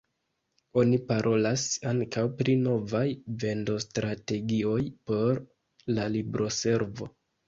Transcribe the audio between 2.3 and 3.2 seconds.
pri novaj